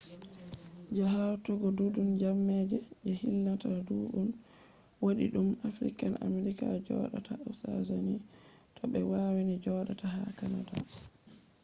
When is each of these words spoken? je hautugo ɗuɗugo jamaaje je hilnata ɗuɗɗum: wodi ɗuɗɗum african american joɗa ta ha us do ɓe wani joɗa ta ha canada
je 0.95 1.03
hautugo 1.13 1.67
ɗuɗugo 1.77 2.13
jamaaje 2.21 2.77
je 3.05 3.11
hilnata 3.21 3.67
ɗuɗɗum: 3.87 4.27
wodi 5.03 5.25
ɗuɗɗum 5.33 5.59
african 5.67 6.13
american 6.27 6.71
joɗa 6.85 7.17
ta 7.27 7.33
ha 7.37 7.43
us 7.79 7.89
do 8.75 8.83
ɓe 8.91 8.99
wani 9.11 9.53
joɗa 9.63 9.93
ta 9.99 10.07
ha 10.13 10.21
canada 10.37 10.75